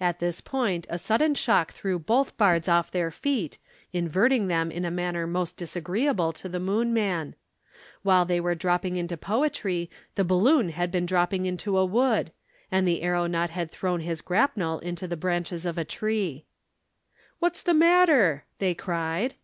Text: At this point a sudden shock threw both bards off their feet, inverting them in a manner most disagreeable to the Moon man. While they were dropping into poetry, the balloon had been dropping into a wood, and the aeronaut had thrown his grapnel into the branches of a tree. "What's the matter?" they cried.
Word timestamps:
At 0.00 0.20
this 0.20 0.40
point 0.40 0.86
a 0.88 0.96
sudden 0.98 1.34
shock 1.34 1.70
threw 1.70 1.98
both 1.98 2.34
bards 2.38 2.66
off 2.66 2.90
their 2.90 3.10
feet, 3.10 3.58
inverting 3.92 4.48
them 4.48 4.70
in 4.70 4.86
a 4.86 4.90
manner 4.90 5.26
most 5.26 5.58
disagreeable 5.58 6.32
to 6.32 6.48
the 6.48 6.58
Moon 6.58 6.94
man. 6.94 7.34
While 8.00 8.24
they 8.24 8.40
were 8.40 8.54
dropping 8.54 8.96
into 8.96 9.18
poetry, 9.18 9.90
the 10.14 10.24
balloon 10.24 10.70
had 10.70 10.90
been 10.90 11.04
dropping 11.04 11.44
into 11.44 11.76
a 11.76 11.84
wood, 11.84 12.32
and 12.72 12.88
the 12.88 13.02
aeronaut 13.02 13.50
had 13.50 13.70
thrown 13.70 14.00
his 14.00 14.22
grapnel 14.22 14.78
into 14.78 15.06
the 15.06 15.14
branches 15.14 15.66
of 15.66 15.76
a 15.76 15.84
tree. 15.84 16.46
"What's 17.38 17.62
the 17.62 17.74
matter?" 17.74 18.46
they 18.60 18.74
cried. 18.74 19.34